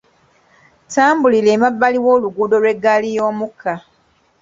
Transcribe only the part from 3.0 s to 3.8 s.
y'omukka.